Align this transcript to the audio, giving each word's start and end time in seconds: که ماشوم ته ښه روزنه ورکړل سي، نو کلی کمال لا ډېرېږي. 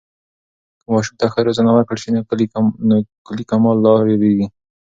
که 0.81 0.85
ماشوم 0.93 1.15
ته 1.19 1.25
ښه 1.31 1.39
روزنه 1.47 1.71
ورکړل 1.73 1.99
سي، 2.03 2.09
نو 2.89 2.99
کلی 3.29 3.43
کمال 3.51 3.77
لا 3.85 3.93
ډېرېږي. 4.07 4.47